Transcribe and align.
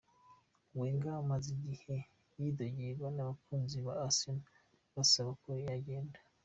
Wenger 0.77 1.13
amaze 1.21 1.47
igihe 1.57 1.95
yidogegwa 2.39 3.07
n'abakunzi 3.11 3.77
ba 3.85 3.93
Arsenal 4.05 4.45
basaba 4.95 5.31
ko 5.43 5.49
yogenda. 5.65 6.19